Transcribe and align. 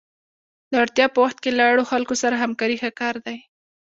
د 0.71 0.73
اړتیا 0.83 1.05
په 1.11 1.19
وخت 1.23 1.37
کې 1.43 1.49
له 1.57 1.63
اړو 1.71 1.83
خلکو 1.91 2.13
سره 2.21 2.41
همکاري 2.43 2.75
ښه 2.81 2.89
کار 3.01 3.15
دی. 3.25 3.37